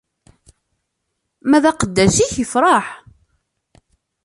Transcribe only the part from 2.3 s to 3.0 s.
iferreḥ.